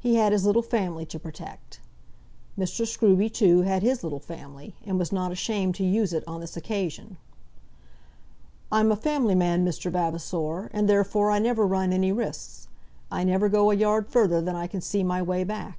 [0.00, 1.78] He had his little family to protect.
[2.58, 2.84] Mr.
[2.84, 6.56] Scruby, too, had his little family, and was not ashamed to use it on this
[6.56, 7.18] occasion.
[8.72, 9.88] "I'm a family man, Mr.
[9.88, 12.66] Vavasor, and therefore I never run any risks.
[13.12, 15.78] I never go a yard further than I can see my way back."